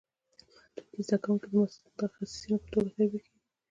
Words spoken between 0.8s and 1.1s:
پوهنتون کې